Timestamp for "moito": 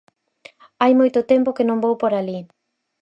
0.99-1.27